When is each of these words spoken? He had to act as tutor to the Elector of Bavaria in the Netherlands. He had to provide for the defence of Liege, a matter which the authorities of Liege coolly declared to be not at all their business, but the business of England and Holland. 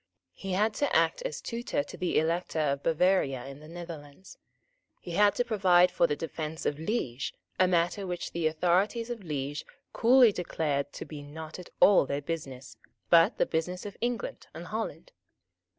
He 0.33 0.53
had 0.53 0.73
to 0.81 0.95
act 0.95 1.21
as 1.21 1.41
tutor 1.41 1.83
to 1.83 1.95
the 1.95 2.17
Elector 2.17 2.59
of 2.59 2.81
Bavaria 2.81 3.45
in 3.45 3.59
the 3.59 3.67
Netherlands. 3.67 4.39
He 4.99 5.11
had 5.11 5.35
to 5.35 5.45
provide 5.45 5.91
for 5.91 6.07
the 6.07 6.15
defence 6.15 6.65
of 6.65 6.79
Liege, 6.79 7.35
a 7.59 7.67
matter 7.67 8.07
which 8.07 8.31
the 8.31 8.47
authorities 8.47 9.11
of 9.11 9.21
Liege 9.21 9.63
coolly 9.93 10.31
declared 10.31 10.91
to 10.93 11.05
be 11.05 11.21
not 11.21 11.59
at 11.59 11.69
all 11.79 12.07
their 12.07 12.19
business, 12.19 12.77
but 13.11 13.37
the 13.37 13.45
business 13.45 13.85
of 13.85 13.95
England 14.01 14.47
and 14.55 14.65
Holland. 14.65 15.11